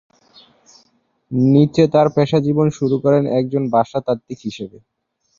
নিচে 1.51 1.83
তার 1.93 2.07
পেশাজীবন 2.15 2.67
শুরু 2.77 2.95
করেন 3.03 3.23
একজন 3.39 3.63
ভাষাতাত্ত্বিক 3.75 4.39
হিসেবে। 4.47 4.77